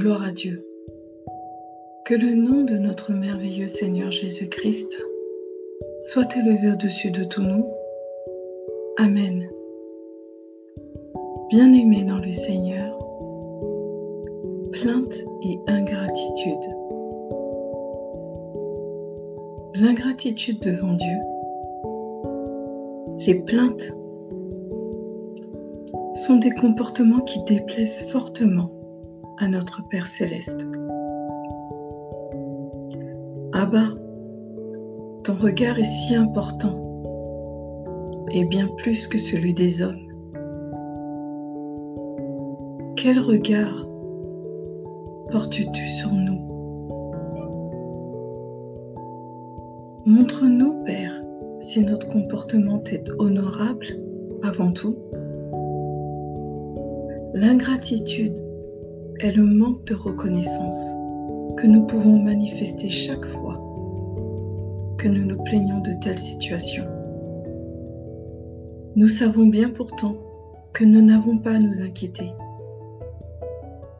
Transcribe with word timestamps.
Gloire 0.00 0.22
à 0.22 0.32
Dieu. 0.32 0.66
Que 2.06 2.14
le 2.14 2.34
nom 2.34 2.64
de 2.64 2.78
notre 2.78 3.12
merveilleux 3.12 3.66
Seigneur 3.66 4.10
Jésus-Christ 4.10 4.96
soit 6.00 6.34
élevé 6.38 6.72
au-dessus 6.72 7.10
de 7.10 7.22
tous 7.22 7.42
nous. 7.42 7.66
Amen. 8.96 9.46
Bien-aimés 11.50 12.04
dans 12.04 12.18
le 12.18 12.32
Seigneur, 12.32 12.96
plainte 14.72 15.16
et 15.42 15.58
ingratitude. 15.66 16.70
L'ingratitude 19.82 20.60
devant 20.60 20.94
Dieu, 20.94 21.18
les 23.26 23.34
plaintes 23.34 23.92
sont 26.14 26.38
des 26.38 26.52
comportements 26.52 27.20
qui 27.20 27.44
déplaisent 27.44 28.10
fortement 28.10 28.79
à 29.40 29.48
notre 29.48 29.86
Père 29.88 30.06
céleste. 30.06 30.66
Abba, 33.52 33.88
ton 35.24 35.34
regard 35.34 35.78
est 35.78 35.84
si 35.84 36.14
important 36.14 36.74
et 38.32 38.44
bien 38.44 38.68
plus 38.76 39.06
que 39.06 39.16
celui 39.16 39.54
des 39.54 39.82
hommes. 39.82 40.06
Quel 42.96 43.18
regard 43.18 43.86
portes-tu 45.30 45.86
sur 45.86 46.12
nous? 46.12 46.38
Montre-nous, 50.04 50.84
Père, 50.84 51.14
si 51.60 51.82
notre 51.82 52.08
comportement 52.08 52.82
est 52.92 53.10
honorable 53.18 53.86
avant 54.42 54.72
tout. 54.72 54.96
L'ingratitude 57.32 58.49
est 59.22 59.32
le 59.32 59.44
manque 59.44 59.84
de 59.84 59.94
reconnaissance 59.94 60.94
que 61.56 61.66
nous 61.66 61.86
pouvons 61.86 62.22
manifester 62.22 62.88
chaque 62.88 63.26
fois 63.26 63.58
que 64.96 65.08
nous 65.08 65.26
nous 65.26 65.42
plaignons 65.44 65.80
de 65.80 65.92
telles 66.00 66.18
situations. 66.18 66.86
Nous 68.96 69.06
savons 69.06 69.46
bien 69.46 69.68
pourtant 69.68 70.16
que 70.72 70.84
nous 70.84 71.02
n'avons 71.02 71.38
pas 71.38 71.52
à 71.52 71.58
nous 71.58 71.82
inquiéter, 71.82 72.32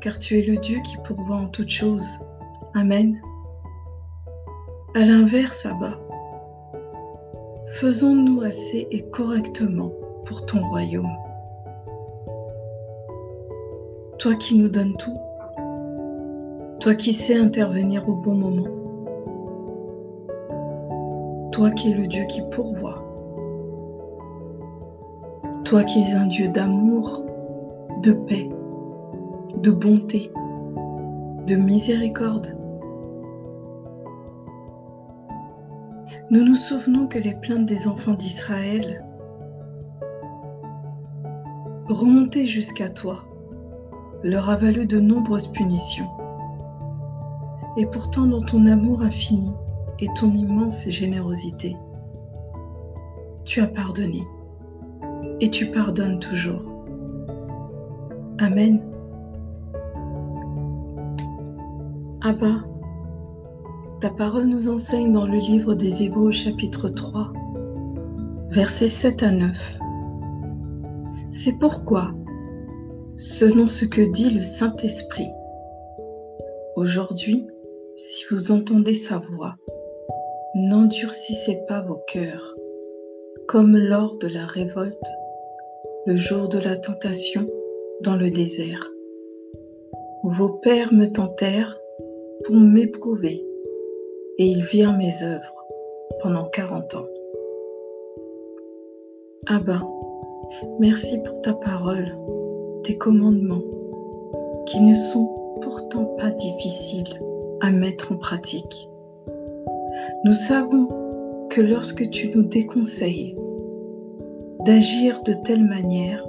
car 0.00 0.18
tu 0.18 0.38
es 0.38 0.42
le 0.42 0.56
Dieu 0.56 0.78
qui 0.82 0.96
pourvoit 1.04 1.36
en 1.36 1.48
toutes 1.48 1.68
choses. 1.68 2.18
Amen. 2.74 3.20
À 4.94 5.00
l'inverse, 5.00 5.66
Abba, 5.66 5.98
faisons-nous 7.74 8.40
assez 8.42 8.88
et 8.90 9.02
correctement 9.10 9.92
pour 10.24 10.46
ton 10.46 10.66
royaume 10.68 11.10
toi 14.22 14.36
qui 14.36 14.56
nous 14.56 14.68
donnes 14.68 14.96
tout, 14.96 15.18
toi 16.78 16.94
qui 16.94 17.12
sais 17.12 17.34
intervenir 17.34 18.08
au 18.08 18.12
bon 18.12 18.36
moment, 18.36 18.68
toi 21.50 21.72
qui 21.72 21.90
es 21.90 21.94
le 21.94 22.06
Dieu 22.06 22.24
qui 22.26 22.40
pourvoit, 22.52 23.02
toi 25.64 25.82
qui 25.82 26.02
es 26.02 26.14
un 26.14 26.26
Dieu 26.26 26.46
d'amour, 26.46 27.24
de 28.04 28.12
paix, 28.12 28.48
de 29.56 29.72
bonté, 29.72 30.30
de 31.48 31.56
miséricorde. 31.56 32.56
Nous 36.30 36.44
nous 36.44 36.54
souvenons 36.54 37.08
que 37.08 37.18
les 37.18 37.34
plaintes 37.34 37.66
des 37.66 37.88
enfants 37.88 38.14
d'Israël 38.14 39.04
remontaient 41.88 42.46
jusqu'à 42.46 42.88
toi 42.88 43.24
leur 44.22 44.48
a 44.48 44.56
valu 44.56 44.86
de 44.86 45.00
nombreuses 45.00 45.48
punitions. 45.48 46.08
Et 47.76 47.86
pourtant, 47.86 48.26
dans 48.26 48.42
ton 48.42 48.66
amour 48.66 49.02
infini 49.02 49.54
et 49.98 50.08
ton 50.14 50.30
immense 50.30 50.88
générosité, 50.88 51.76
tu 53.44 53.60
as 53.60 53.66
pardonné 53.66 54.22
et 55.40 55.50
tu 55.50 55.66
pardonnes 55.66 56.18
toujours. 56.18 56.62
Amen. 58.38 58.82
Abba, 62.20 62.64
ta 64.00 64.10
parole 64.10 64.46
nous 64.46 64.68
enseigne 64.68 65.12
dans 65.12 65.26
le 65.26 65.38
livre 65.38 65.74
des 65.74 66.04
Hébreux 66.04 66.30
chapitre 66.30 66.88
3, 66.88 67.32
versets 68.50 68.88
7 68.88 69.22
à 69.22 69.32
9. 69.32 69.78
C'est 71.32 71.58
pourquoi 71.58 72.12
selon 73.22 73.68
ce 73.68 73.84
que 73.84 74.00
dit 74.00 74.30
le 74.30 74.42
Saint-Esprit. 74.42 75.30
Aujourd'hui, 76.74 77.46
si 77.94 78.24
vous 78.30 78.50
entendez 78.50 78.94
sa 78.94 79.18
voix, 79.18 79.54
n'endurcissez 80.56 81.60
pas 81.68 81.82
vos 81.82 82.00
cœurs, 82.08 82.56
comme 83.46 83.76
lors 83.76 84.18
de 84.18 84.26
la 84.26 84.44
révolte, 84.44 85.06
le 86.04 86.16
jour 86.16 86.48
de 86.48 86.58
la 86.58 86.74
tentation 86.74 87.48
dans 88.00 88.16
le 88.16 88.28
désert. 88.28 88.90
Vos 90.24 90.48
pères 90.48 90.92
me 90.92 91.06
tentèrent 91.06 91.78
pour 92.44 92.56
m'éprouver, 92.56 93.40
et 94.38 94.46
ils 94.46 94.64
virent 94.64 94.96
mes 94.98 95.22
œuvres 95.22 95.64
pendant 96.22 96.46
quarante 96.46 96.92
ans. 96.96 97.06
Abba, 99.46 99.80
merci 100.80 101.22
pour 101.22 101.40
ta 101.42 101.54
parole 101.54 102.16
commandements 102.98 103.62
qui 104.66 104.80
ne 104.80 104.94
sont 104.94 105.58
pourtant 105.60 106.04
pas 106.18 106.30
difficiles 106.30 107.20
à 107.60 107.70
mettre 107.70 108.12
en 108.12 108.16
pratique. 108.16 108.88
Nous 110.24 110.32
savons 110.32 110.88
que 111.50 111.60
lorsque 111.60 112.08
tu 112.10 112.30
nous 112.34 112.42
déconseilles 112.42 113.36
d'agir 114.64 115.22
de 115.22 115.34
telle 115.44 115.64
manière 115.64 116.24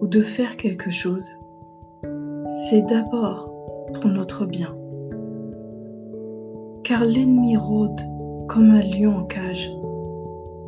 ou 0.00 0.06
de 0.06 0.20
faire 0.20 0.56
quelque 0.56 0.90
chose, 0.90 1.26
c'est 2.46 2.82
d'abord 2.82 3.52
pour 3.92 4.06
notre 4.06 4.46
bien. 4.46 4.76
Car 6.84 7.04
l'ennemi 7.04 7.56
rôde 7.56 8.00
comme 8.48 8.70
un 8.70 8.82
lion 8.82 9.16
en 9.16 9.24
cage, 9.24 9.70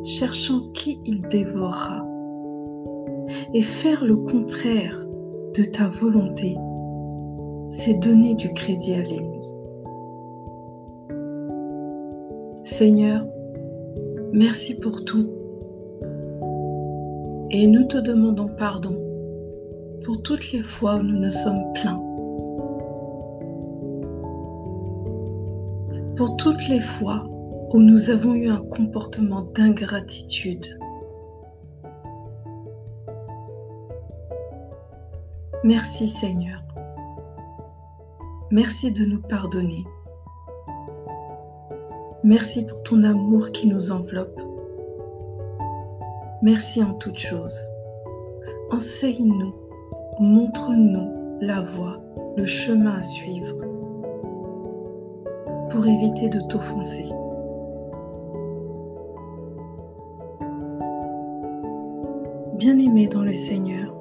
cherchant 0.03 0.61
qui 0.73 0.99
il 1.05 1.21
dévorera 1.23 2.05
et 3.53 3.61
faire 3.61 4.05
le 4.05 4.17
contraire 4.17 5.04
de 5.57 5.63
ta 5.63 5.87
volonté, 5.87 6.57
c'est 7.69 7.97
donner 8.01 8.35
du 8.35 8.51
crédit 8.51 8.93
à 8.93 9.03
l'ennemi. 9.03 9.41
Seigneur, 12.65 13.21
merci 14.33 14.75
pour 14.75 15.05
tout. 15.05 15.29
Et 17.51 17.67
nous 17.67 17.85
te 17.85 17.97
demandons 17.97 18.49
pardon 18.57 18.97
pour 20.03 20.21
toutes 20.23 20.51
les 20.51 20.61
fois 20.61 20.97
où 20.97 21.03
nous 21.03 21.19
ne 21.19 21.29
sommes 21.29 21.71
pleins. 21.75 22.01
Pour 26.17 26.35
toutes 26.35 26.67
les 26.67 26.81
fois 26.81 27.23
où 27.73 27.79
nous 27.79 28.09
avons 28.09 28.33
eu 28.33 28.49
un 28.49 28.61
comportement 28.71 29.43
d'ingratitude 29.55 30.65
Merci 35.65 36.07
Seigneur. 36.07 36.61
Merci 38.51 38.91
de 38.91 39.03
nous 39.03 39.19
pardonner. 39.19 39.83
Merci 42.23 42.67
pour 42.67 42.83
ton 42.83 43.03
amour 43.03 43.49
qui 43.49 43.65
nous 43.65 43.91
enveloppe. 43.91 44.39
Merci 46.43 46.83
en 46.83 46.93
toutes 46.93 47.17
choses. 47.17 47.59
Enseigne-nous, 48.69 49.55
montre-nous 50.19 51.39
la 51.41 51.61
voie, 51.61 51.99
le 52.37 52.45
chemin 52.45 52.97
à 52.97 53.01
suivre 53.01 53.57
pour 55.71 55.87
éviter 55.87 56.29
de 56.29 56.41
t'offenser. 56.41 57.09
Bien-aimé 62.53 63.07
dans 63.07 63.23
le 63.23 63.33
Seigneur, 63.33 63.94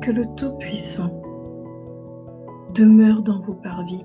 que 0.00 0.10
le 0.10 0.24
Tout-Puissant 0.34 1.10
demeure 2.74 3.22
dans 3.22 3.40
vos 3.40 3.54
parvis 3.54 4.04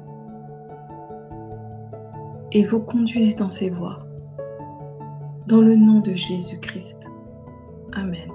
et 2.51 2.63
vous 2.65 2.81
conduise 2.81 3.35
dans 3.35 3.49
ses 3.49 3.69
voies. 3.69 4.05
Dans 5.47 5.61
le 5.61 5.75
nom 5.75 6.01
de 6.01 6.13
Jésus-Christ. 6.13 6.99
Amen. 7.93 8.29